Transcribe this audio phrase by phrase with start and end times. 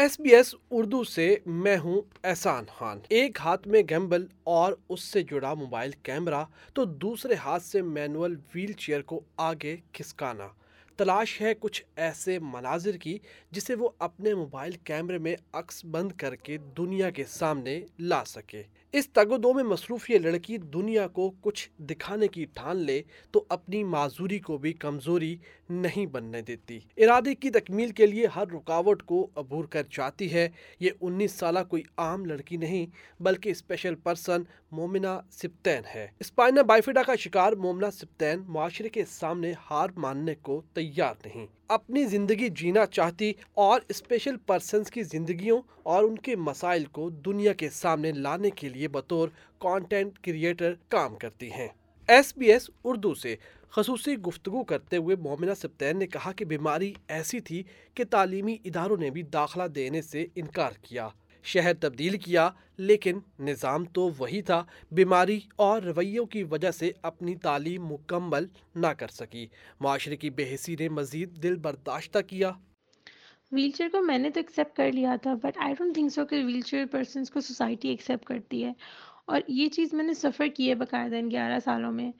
[0.00, 5.02] S B S Urdu سے میں ہوں احسان خان۔ ایک ہاتھ میں گیمبل اور اس
[5.02, 6.44] سے جڑا موبائل کیمرہ،
[6.74, 10.48] تو دوسرے ہاتھ سے مینول ویل چیئر کو آگے کھسکانا۔
[10.96, 13.18] تلاش ہے کچھ ایسے مناظر کی
[13.50, 18.62] جسے وہ اپنے موبائل کیمرے میں عکس بند کر کے دنیا کے سامنے لا سکے۔
[18.92, 23.02] اس تگ و دو میں مصروف یہ لڑکی دنیا کو کچھ دکھانے کی ٹھان لے،
[23.30, 25.36] تو اپنی معذوری کو بھی کمزوری
[25.70, 30.48] نہیں بننے دیتی۔ ارادے کی تکمیل کے لیے ہر رکاوٹ کو عبور کر جاتی ہے۔
[30.80, 32.86] یہ انیس سالہ کوئی عام لڑکی نہیں،
[33.22, 39.52] بلکہ اسپیشل پرسن مومنہ سپتین ہے۔ اسپائنا بائفیڈا کا شکار مومنہ سپتین معاشرے کے سامنے
[39.70, 46.04] ہار ماننے کو تیار نہیں۔ اپنی زندگی جینا چاہتی اور اسپیشل پرسنز کی زندگیوں اور
[46.04, 51.52] ان کے مسائل کو دنیا کے سامنے لانے کے لیے بطور کانٹینٹ کریٹر کام کرتی
[51.52, 51.68] ہیں۔
[52.10, 53.36] ایس بی ایس اردو سے
[53.70, 57.62] خصوصی گفتگو کرتے ہوئے مومنہ سپتین نے کہا کہ بیماری ایسی تھی
[57.94, 61.08] کہ تعلیمی اداروں نے بھی داخلہ دینے سے انکار کیا۔
[61.42, 67.36] شہر تبدیل کیا، لیکن نظام تو وہی تھا، بیماری اور رویوں کی وجہ سے اپنی
[67.36, 69.46] تعلیم مکمل نہ کر سکی۔
[69.80, 72.52] معاشرے کی بے حسی نے مزید دل برداشتہ کیا۔
[73.52, 76.26] ویل چیئر کو میں نے تو ایکسیپٹ کر لیا تھا but I don't think so
[76.26, 78.72] کہ ویل چیئر پرسنس کو سوسائٹی ایکسیپٹ کرتی ہے۔
[79.30, 82.10] اور یہ چیز میں نے سفر کی ہے باقاعدہ ان گیارہ سالوں میں۔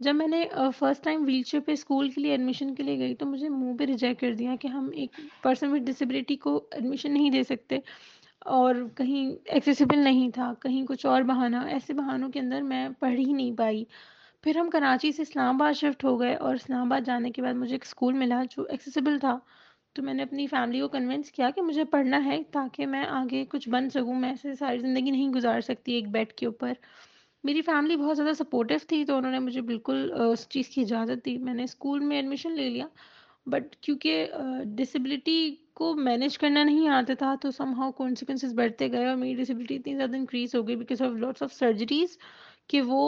[0.00, 0.44] جب میں نے
[0.78, 3.76] فرسٹ ٹائم ویل چیئر پہ اسکول کے لیے ایڈمیشن کے لیے گئی تو مجھے منہ
[3.76, 7.78] پہ ریجیکٹ کر دیا کہ ہم ایک پرسن وتھ ڈسیبلٹی کو ایڈمیشن نہیں دے سکتے
[8.52, 13.14] اور کہیں ایکسیسیبل نہیں تھا، کہیں کچھ اور بہانہ، ایسے بہانوں کے اندر میں پڑھ
[13.14, 13.84] ہی نہیں پائی۔
[14.44, 17.54] پھر ہم کراچی سے اسلام آباد شفٹ ہو گئے اور اسلام آباد جانے کے بعد
[17.54, 19.36] مجھے ایک اسکول ملا جو ایکسیسیبل تھا۔
[19.94, 23.44] تو میں نے اپنی فیملی کو کنونس کیا کہ مجھے پڑھنا ہے تاکہ میں آگے
[23.50, 26.72] کچھ بن سکوں۔ میں ایسے ساری زندگی نہیں گزار سکتی ایک بیڈ کے اوپر۔
[27.44, 31.24] میری فیملی بہت زیادہ سپورٹیو تھی تو انہوں نے مجھے بالکل اس چیز کی اجازت
[31.24, 32.86] دی۔ میں نے اسکول میں ایڈمیشن لے لیا۔
[33.46, 34.26] بٹ کیونکہ
[34.76, 35.38] ڈسیبلٹی
[35.74, 39.76] کو مینیج کرنا نہیں آتا تھا تو سم ہاؤ کانسیکوینسز بڑھتے گئے اور میری ڈسیبلٹی
[39.76, 42.16] اتنی زیادہ انکریز ہو گئی because of lots of surgeries
[42.68, 43.02] کہ وہ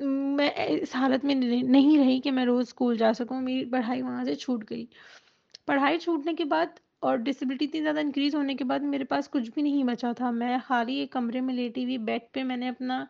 [0.00, 4.24] میں اس حالت میں نہیں رہی کہ میں روز اسکول جا سکوں۔ میری پڑھائی وہاں
[4.24, 4.84] سے چھوٹ گئی۔
[5.66, 6.66] پڑھائی چھوٹنے کے بعد
[7.00, 10.30] اور ڈسیبلٹی اتنی زیادہ انکریز ہونے کے بعد میرے پاس کچھ بھی نہیں بچا تھا۔
[10.30, 13.04] میں خالی ایک کمرے میں لیٹی ہوئی بیڈ پہ میں نے اپنا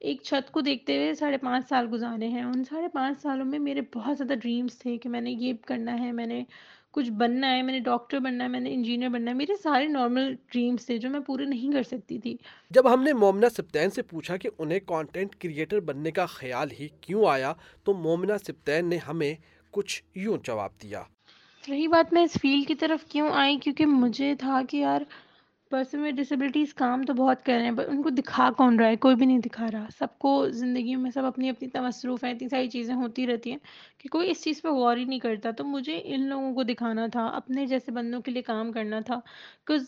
[0.00, 3.58] ایک چھت کو دیکھتے ہوئے ساڑھے پانچ سال گزارے ہیں۔ ان ساڑھے پانچ سالوں میں
[3.58, 6.44] میرے بہت زیادہ ڈریمس تھے کہ میں نے یہ کرنا ہے، میں نے
[6.90, 9.86] کچھ بننا ہے، میں نے ڈاکٹر بننا ہے، میں نے انجینئر بننا ہے۔ میرے سارے
[9.86, 12.36] نارمل ڈریمس تھے جو میں پورے نہیں کر سکتی تھی۔
[12.70, 16.88] جب ہم نے مومنہ سپتین سے پوچھا کہ انہیں کانٹینٹ کریٹر بننے کا خیال ہی
[17.00, 17.52] کیوں آیا،
[17.84, 19.34] تو مومنہ سپتین نے ہمیں
[19.70, 21.02] کچھ یوں جواب دیا۔
[21.62, 25.00] رہی بات میں اس فیلڈ کی طرف کیوں آئی کیونکہ مجھے تھا کہ یار
[25.70, 28.88] پرسن میں ڈسیبلٹیز کام تو بہت کر رہے ہیں بٹ ان کو دکھا کون رہا
[28.88, 32.30] ہے؟ کوئی بھی نہیں دکھا رہا۔ سب کو زندگی میں سب اپنی اپنی مصروف ہیں،
[32.32, 33.58] اتنی ساری چیزیں ہوتی رہتی ہیں
[33.98, 37.06] کہ کوئی اس چیز پہ غور ہی نہیں کرتا۔ تو مجھے ان لوگوں کو دکھانا
[37.06, 39.84] تھا، اپنے جیسے بندوں کے لیے کام کرنا تھا۔ بکاز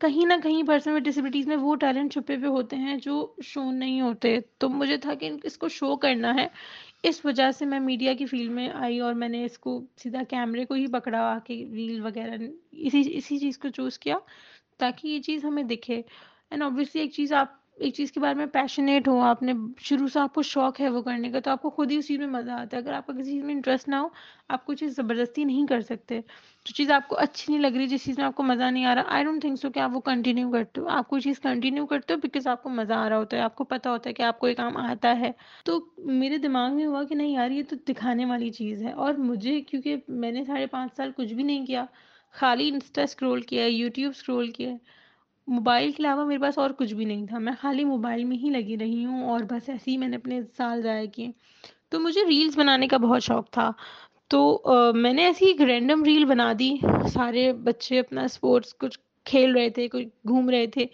[0.00, 3.70] کہیں نہ کہیں پرسن وتھ ڈسیبلٹیز میں وہ ٹیلنٹ چھپے ہوئے ہوتے ہیں جو شو
[3.70, 6.46] نہیں ہوتے۔ تو مجھے تھا کہ اس کو شو کرنا ہے۔
[7.02, 10.22] اس وجہ سے میں میڈیا کی فیلڈ میں آئی اور میں نے اس کو سیدھا
[10.28, 12.36] کیمرے کو ہی پکڑا آ کے ریل وغیرہ،
[12.72, 14.18] اسی اسی چیز کو چوز کیا
[14.78, 16.02] تاکہ یہ چیز ہمیں دکھے۔
[16.50, 20.08] اینڈ آبویسلی ایک چیز آپ ایک چیز کے بارے میں پیشنیٹ ہو آپ نے شروع
[20.08, 22.18] سے آپ کو شوق ہے وہ کرنے کا، تو آپ کو خود ہی اس چیز
[22.18, 24.08] میں مزہ آتا ہے۔ اگر آپ کو کسی چیز میں انٹرسٹ نہ ہو،
[24.48, 26.20] آپ کو چیز زبردستی نہیں کر سکتے۔
[26.64, 28.84] جو چیز آپ کو اچھی نہیں لگ رہی، جس چیز میں آپ کو مزہ نہیں
[28.84, 31.40] آ رہا آئی ڈونٹ تھنک سو کہ آپ وہ کنٹینیو کرتے ہو۔ آپ کوئی چیز
[31.40, 34.10] کنٹینیو کرتے ہو بیکاز آپ کو مزہ آ رہا ہوتا ہے، آپ کو پتا ہوتا
[34.10, 35.32] ہے کہ آپ کو یہ کام آتا ہے۔
[35.64, 39.14] تو میرے دماغ میں ہوا کہ نہیں یار، یہ تو دکھانے والی چیز ہے۔ اور
[39.14, 41.84] مجھے، کیونکہ میں نے ساڑھے پانچ سال کچھ بھی نہیں کیا،
[42.32, 45.05] خالی انسٹا اسکرول کیا ہے یوٹیوب اسکرول کیا۔ ہے
[45.46, 48.50] موبائل کے علاوہ میرے پاس اور کچھ بھی نہیں تھا، میں خالی موبائل میں ہی
[48.50, 51.30] لگی رہی ہوں اور بس ایسے ہی میں نے اپنے سال ضائع کیے۔
[51.88, 53.70] تو مجھے ریلز بنانے کا بہت شوق تھا۔
[54.28, 54.40] تو
[54.94, 56.74] میں نے ایسی ایک رینڈم ریل بنا دی،
[57.12, 60.86] سارے بچے اپنا اسپورٹس کچھ کھیل رہے تھے کچھ گھوم رہے تھے۔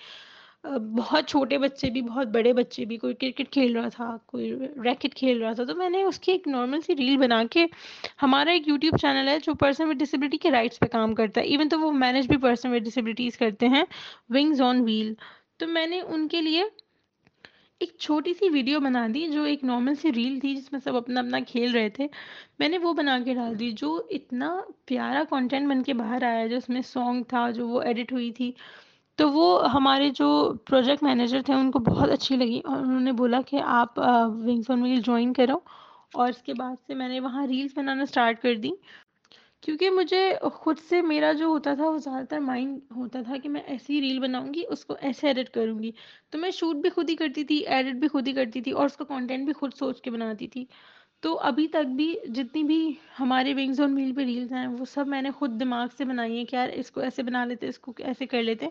[0.64, 4.52] بہت چھوٹے بچے بھی، بہت بڑے بچے بھی، کوئی کرکٹ کھیل رہا تھا، کوئی
[4.84, 7.66] ریکٹ کھیل رہا تھا، تو میں نے اس کی ایک نارمل سی ریل بنا کے
[8.22, 11.46] ہمارا ایک یوٹیوب چینل ہے جو پرسن ود ڈسیبلٹی کے رائٹس پہ کام کرتا ہے
[11.46, 13.84] ایون تو وہ مینج بھی پرسن ود ڈسیبلٹیز کرتے ہیں
[14.30, 15.14] ونگز آن ویل
[15.56, 16.62] تو میں نے ان کے لیے
[17.80, 20.96] ایک چھوٹی سی ویڈیو بنا دی جو ایک نارمل سی ریل تھی جس میں سب
[20.96, 22.06] اپنا اپنا کھیل رہے تھے۔
[22.58, 26.46] میں نے وہ بنا کے ڈال دی جو اتنا پیارا کانٹینٹ بن کے باہر آیا،
[26.46, 28.52] جو اس میں سانگ تھا، جو وہ ایڈٹ ہوئی تھی۔
[29.18, 30.28] تو وہ ہمارے جو
[30.64, 34.70] پروجیکٹ مینیجر تھے ان کو بہت اچھی لگی اور انہوں نے بولا کہ آپ ونگس
[34.70, 35.58] آن ویل جوائن کرو
[36.12, 38.70] اور اس کے بعد سے میں نے وہاں ریلس بنانا اسٹارٹ کر دی
[39.62, 40.22] کیونکہ مجھے
[40.52, 44.00] خود سے میرا جو ہوتا تھا وہ زیادہ تر مائنڈ ہوتا تھا کہ میں ایسی
[44.00, 45.90] ریل بناؤں گی، اس کو ایسے ایڈٹ کروں گی۔
[46.30, 48.86] تو میں شوٹ بھی خود ہی کرتی تھی ایڈٹ بھی خود ہی کرتی تھی اور
[48.86, 50.64] اس کا کانٹینٹ بھی خود سوچ کے بناتی تھی۔
[51.22, 55.06] تو ابھی تک بھی جتنی بھی ہمارے ونگز آن ویل پہ ریلز ہیں، وہ سب
[55.06, 57.78] میں نے خود دماغ سے بنائی ہیں کہ یار اس کو ایسے بنا لیتے، اس
[57.78, 58.66] کو ایسے کر لیتے۔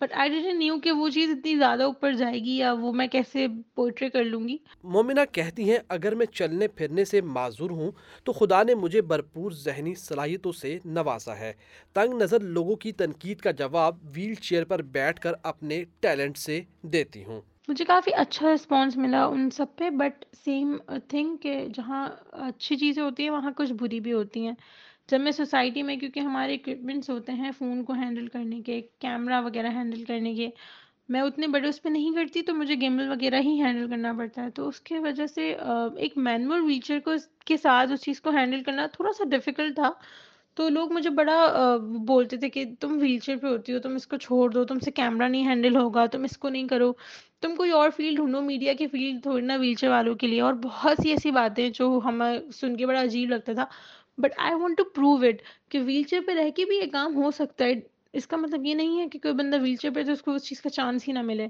[0.00, 3.06] بٹ آئی ڈیڈنٹ نیو کہ وہ چیز اتنی زیادہ اوپر جائے گی یا وہ میں
[3.06, 7.90] کیسے پوئٹری کر لوں گی۔ مومنہ کہتی ہیں، اگر میں چلنے پھرنے سے معذور ہوں
[8.24, 11.52] تو خدا نے مجھے بھرپور ذہنی صلاحیتوں سے نوازا ہے۔
[11.92, 16.60] تنگ نظر لوگوں کی تنقید کا جواب ویل چیئر پر بیٹھ کر اپنے ٹیلنٹ سے
[16.82, 20.76] دیتی ہوں۔ مجھے کافی اچھا رسپانس ملا ان سب پہ بٹ سیم
[21.08, 24.52] تھنگ کہ جہاں اچھی چیزیں ہوتی ہیں، وہاں کچھ بری بھی ہوتی ہیں۔
[25.08, 29.40] جب میں سوسائٹی میں، کیونکہ ہمارے اکوپمنٹس ہوتے ہیں فون کو ہینڈل کرنے کے کیمرہ
[29.44, 30.48] وغیرہ ہینڈل کرنے کے،
[31.08, 34.42] میں اتنے بڑے اس پہ نہیں کرتی تو مجھے گیمل وغیرہ ہی ہینڈل کرنا پڑتا
[34.44, 35.54] ہے۔ تو اس کی وجہ سے
[35.96, 37.12] ایک مینول ویچر کو،
[37.46, 39.90] کے ساتھ اس چیز کو ہینڈل کرنا تھوڑا سا ڈیفیکلٹ تھا۔
[40.56, 41.36] تو لوگ مجھے بڑا
[42.06, 44.78] بولتے تھے کہ تم ویل چیئر پہ ہوتی ہو، تم اس کو چھوڑ دو، تم
[44.78, 46.92] سے کیمرہ نہیں ہینڈل ہوگا، تم اس کو نہیں کرو۔
[47.40, 50.40] تم کوئی اور فیلڈ ڈھونڈو میڈیا کی فیلڈ تھوڑی نا ویل چیئر والوں کے لیے۔
[50.40, 53.64] اور بہت سی ایسی باتیں جو ہمیں سن کے بڑا عجیب لگتا تھا۔
[54.18, 57.16] But I want to prove it کہ ویل چیئر پہ رہ کے بھی یہ کام
[57.16, 57.72] ہو سکتا ہے۔
[58.12, 60.34] اس کا مطلب یہ نہیں ہے کہ کوئی بندہ ویل چیئر پہ تو اس کو
[60.34, 61.46] اس چیز کا چانس ہی نہ ملے۔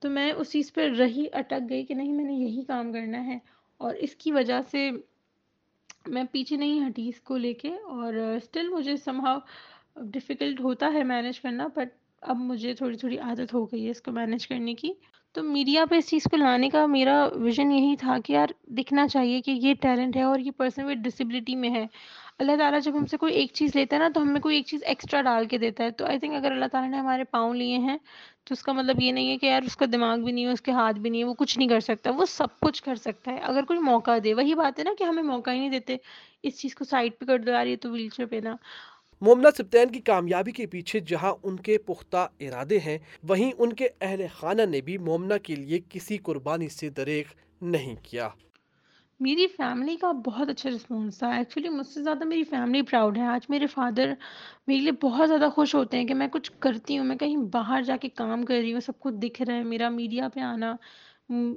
[0.00, 3.26] تو میں اس چیز پہ رہی، اٹک گئی کہ نہیں، میں نے یہی کام کرنا
[3.26, 3.38] ہے۔
[3.78, 4.90] اور اس کی وجہ سے
[6.06, 9.38] میں پیچھے نہیں ہٹی اس کو لے کے اور اسٹل مجھے سمہاؤ
[10.02, 14.02] ڈفیکلٹ ہوتا ہے مینیج کرنا بٹ اب مجھے تھوڑی تھوڑی عادت ہو گئی ہے اس
[14.02, 14.92] کو مینیج کرنے کی۔
[15.32, 19.08] تو میڈیا پہ اس چیز کو لانے کا میرا ویژن یہی تھا کہ یار دکھنا
[19.08, 21.86] چاہیے کہ یہ ٹیلنٹ ہے اور یہ پرسن وتھ ڈسیبلٹی میں ہے۔
[22.38, 24.66] اللہ تعالیٰ جب ہم سے کوئی ایک چیز لیتا ہے نا تو ہمیں کوئی ایک
[24.66, 27.54] چیز ایکسٹرا ڈال کے دیتا ہے۔ تو آئی تھنک اگر اللہ تعالیٰ نے ہمارے پاؤں
[27.54, 27.98] لیے ہیں
[28.44, 30.50] تو اس کا مطلب یہ نہیں ہے کہ یار اس کا دماغ بھی نہیں ہے،
[30.50, 32.94] اس کے ہاتھ بھی نہیں ہے، وہ کچھ نہیں کر سکتا، وہ سب کچھ کر
[32.94, 35.70] سکتا ہے۔ اگر کوئی موقع دے، وہی بات ہے نا کہ ہمیں موقع ہی نہیں
[35.70, 35.96] دیتے۔
[36.42, 38.54] اس چیز کو سائڈ پہ کر دو یار، یہ تو ویل چیئر پہ نا۔
[39.22, 42.98] مومنہ سبتین کی کامیابی کے پیچھے جہاں ان کے پختہ ارادے ہیں،
[43.28, 47.24] وہیں ان کے اہل خانہ نے بھی مومنہ کے لیے کسی قربانی سے دریغ
[47.60, 48.28] نہیں کیا۔
[49.20, 53.22] میری فیملی کا بہت اچھا رسپانس تھا۔ ایکچولی مجھ سے زیادہ میری فیملی پراؤڈ ہے۔
[53.22, 54.12] آج میرے فادر
[54.66, 57.82] میرے لیے بہت زیادہ خوش ہوتے ہیں کہ میں کچھ کرتی ہوں، میں کہیں باہر
[57.82, 60.76] جا کے کام کر رہی ہوں، سب کو دکھ رہا ہے، میرا میڈیا پہ آنا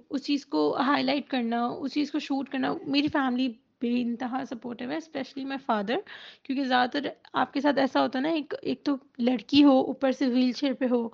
[0.09, 4.42] اس چیز کو ہائی لائٹ کرنا، اس چیز کو شوٹ کرنا، میری فیملی بے انتہا
[4.50, 5.95] سپورٹیو ہے اسپیشلی مائی فادر
[6.44, 9.80] کیونکہ زیادہ تر آپ کے ساتھ ایسا ہوتا ہے نا، ایک ایک تو لڑکی ہو،
[9.81, 11.07] اوپر سے ویل چیئر پہ ہو،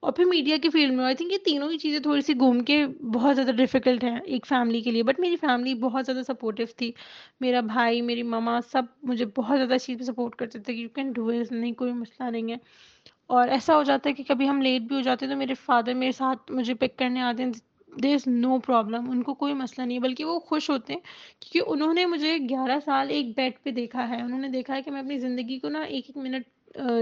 [0.00, 2.60] اور پھر میڈیا کی فیلڈ میں آئی تھنک یہ تینوں ہی چیزیں تھوڑی سی گھوم
[2.60, 6.66] کے بہت زیادہ ڈیفیکلٹ ہیں ایک فیملی کے لیے۔ بٹ میری فیملی بہت زیادہ سپورٹیو
[6.76, 6.92] تھی۔
[7.40, 10.88] میرا بھائی، میری مما سب مجھے بہت زیادہ چیز پہ سپورٹ کرتے تھے کہ یو
[10.88, 12.56] کین ڈو ایز نہیں، کوئی مسئلہ نہیں ہے۔
[13.26, 15.54] اور ایسا ہو جاتا ہے کہ کبھی ہم لیٹ بھی ہو جاتے ہیں تو میرے
[15.54, 17.50] فادر میرے ساتھ مجھے پک کرنے آتے ہیں۔
[17.92, 21.00] دیر از نو پرابلم ان کو کوئی مسئلہ نہیں بلکہ وہ خوش ہوتے ہیں
[21.40, 24.82] کیونکہ انہوں نے مجھے گیارہ سال ایک بیڈ پہ دیکھا ہے انہوں نے دیکھا ہے
[24.82, 26.46] کہ میں اپنی زندگی کو نا ایک ایک منٹ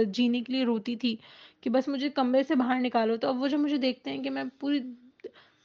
[0.06, 1.16] جینے کے لیے روتی تھی
[1.60, 4.30] کہ بس مجھے کمرے سے باہر نکالو تو اب وہ جو مجھے دیکھتے ہیں کہ
[4.30, 4.80] میں پوری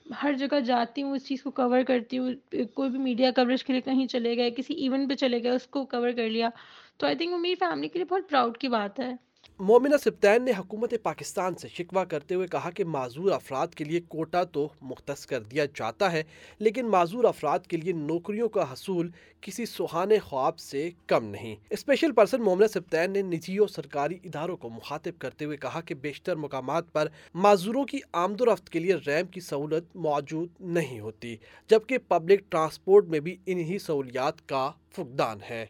[0.05, 2.33] ہر جگہ جاتی ہوں اس چیز کو کور کرتی ہوں
[2.73, 5.67] کوئی بھی میڈیا کوریج کے لیے کہیں چلے گئے کسی ایونٹ پہ چلے گئے اس
[5.67, 6.49] کو کور کر لیا
[6.97, 9.13] تو آئی تھنک وہ میری فیملی کے لیے بہت پراؤڈ کی بات ہے
[9.59, 13.99] مومنہ سبتین نے حکومت پاکستان سے شکوہ کرتے ہوئے کہا کہ معذور افراد کے لیے
[14.07, 16.23] کوٹا تو مختص کر دیا جاتا ہے،
[16.59, 19.09] لیکن معذور افراد کے لیے نوکریوں کا حصول
[19.41, 24.57] کسی سہانے خواب سے کم نہیں۔ اسپیشل پرسن مومنہ سبتین نے نجی و سرکاری اداروں
[24.57, 28.79] کو مخاطب کرتے ہوئے کہا کہ بیشتر مقامات پر معذوروں کی آمد و رفت کے
[28.79, 31.35] لیے ریمپ کی سہولت موجود نہیں ہوتی،
[31.69, 35.65] جبکہ پبلک ٹرانسپورٹ میں بھی انہی سہولیات کا فقدان ہے۔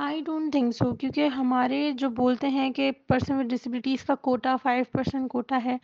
[0.00, 4.54] آئی ڈونٹ تھنک سو کیونکہ ہمارے جو بولتے ہیں کہ پرسن ود ڈسبلٹیز کا کوٹا
[4.56, 5.76] فائیو پرسینٹ کوٹا ہے،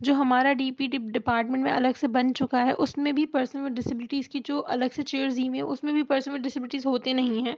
[0.00, 3.26] جو ہمارا ڈی پی ڈی ڈپارٹمنٹ میں الگ سے بن چکا ہے، اس میں بھی
[3.26, 6.44] پرسن ود ڈسبلٹیز کی جو الگ سے چیئرز دی ہیں، اس میں بھی پرسن ود
[6.44, 7.54] ڈسبلٹیز ہوتے نہیں ہیں۔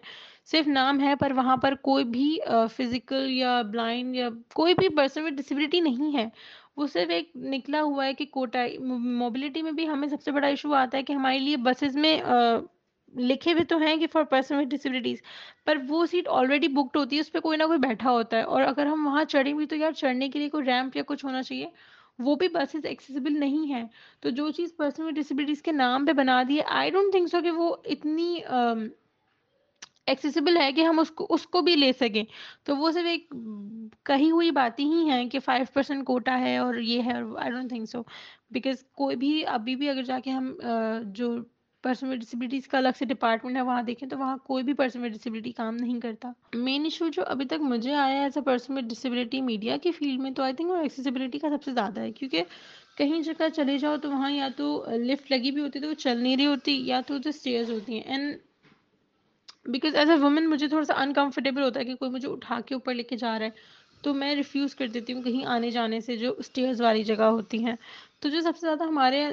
[0.51, 2.37] صرف نام ہے، پر وہاں پر کوئی بھی
[2.77, 6.29] فزیکل یا بلائنڈ یا کوئی بھی پرسن ود ڈسبلٹی نہیں ہے۔
[6.77, 8.65] وہ صرف ایک نکلا ہوا ہے کہ کوٹا
[9.19, 12.19] موبلٹی میں بھی ہمیں سب سے بڑا ایشو آتا ہے کہ ہمارے لیے بسز میں
[13.15, 15.19] لکھے ہوئے تو ہیں کہ فار پرسن ود ڈسبلٹیز
[15.67, 18.43] پر وہ سیٹ آلریڈی بکڈ ہوتی ہے، اس پہ کوئی نہ کوئی بیٹھا ہوتا ہے۔
[18.43, 21.25] اور اگر ہم وہاں چڑھیں بھی تو یار چڑھنے کے لیے کوئی ریمپ یا کچھ
[21.25, 21.67] ہونا چاہیے۔
[22.19, 23.83] وہ بھی بسز ایکسیسیبل نہیں ہے
[24.23, 27.29] تو جو چیز پرسن ود ڈسبلٹیز کے نام پہ بنا دی ہے آئی ڈونٹ تھنک
[27.31, 28.35] سو کہ وہ اتنی
[30.07, 32.25] ایکسیسیبل ہے کہ ہم اس کو اس کو بھی لے سکیں۔
[32.65, 33.33] تو وہ صرف ایک
[34.07, 37.69] کہی ہوئی باتیں ہی ہیں کہ فائیو پرسینٹ کوٹا ہے اور یہ ہے I don't
[37.69, 38.03] think so
[38.51, 40.53] because کوئی بھی، ابھی بھی اگر جا کے ہم
[41.15, 41.37] جو
[41.85, 45.05] پرسن ود ڈسبلٹیز کا الگ سے ڈپارٹمنٹ ہے، وہاں دیکھیں تو وہاں کوئی بھی پرسن
[45.05, 48.43] ود ڈسبلٹی کام نہیں کرتا۔ مین ایشو جو ابھی تک مجھے آیا ہے as a
[48.43, 51.73] person with disability media کی فیلڈ میں تو آئی تھنک وہ ایکسیسیبلٹی کا سب سے
[51.73, 52.43] زیادہ ہے۔ کیونکہ
[52.97, 55.95] کہیں جگہ چلے جاؤ تو وہاں یا تو لفٹ لگی بھی ہوتی ہے تو وہ
[55.95, 58.37] چل نہیں رہی ہوتی یا تو ادھر اسٹیئرز ہوتی ہیں۔ And
[59.67, 62.75] because as a woman مجھے تھوڑا سا انکمفرٹیبل ہوتا ہے کہ کوئی مجھے اٹھا کے
[62.75, 63.51] اوپر لے کے جا رہا ہے۔
[64.05, 67.65] تو میں ریفیوز کر دیتی ہوں کہیں آنے جانے سے جو اسٹیئرز والی جگہ ہوتی
[67.65, 67.75] ہیں۔
[68.21, 69.25] تو جو سب سے زیادہ ہمارے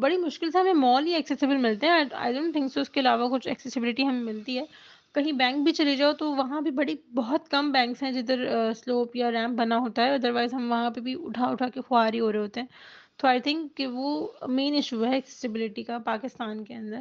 [0.00, 3.00] بڑی مشکل سے ہمیں مال ہی ایکسیسیبل ملتے ہیں۔ آئی ڈونٹ تھنک سو اس کے
[3.00, 4.64] علاوہ کچھ ایکسیسیبلٹی ہمیں ملتی ہے۔
[5.14, 8.44] کہیں بینک بھی چلے جاؤ تو وہاں بھی بڑی، بہت کم بینکس ہیں جدھر
[8.76, 12.20] سلوپ یا ریمپ بنا ہوتا ہے۔ ادروائز ہم وہاں پہ بھی اٹھا اٹھا کے خواری
[12.20, 12.66] ہو رہے ہوتے ہیں۔
[13.18, 14.08] تو آئی تھنک کہ وہ
[14.48, 17.00] مین ایشو ہے ایکسیسیبلٹی کا پاکستان کے اندر۔